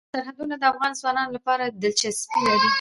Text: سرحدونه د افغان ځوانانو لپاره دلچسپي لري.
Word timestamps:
سرحدونه 0.15 0.55
د 0.57 0.63
افغان 0.71 0.91
ځوانانو 0.99 1.35
لپاره 1.37 1.63
دلچسپي 1.81 2.39
لري. 2.47 2.69